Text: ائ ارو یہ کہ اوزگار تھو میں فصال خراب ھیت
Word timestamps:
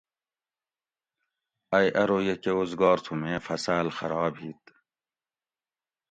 ائ 1.77 1.87
ارو 2.01 2.17
یہ 2.27 2.35
کہ 2.43 2.51
اوزگار 2.55 2.97
تھو 3.03 3.13
میں 3.21 3.37
فصال 3.47 3.87
خراب 3.97 4.33
ھیت 4.41 4.63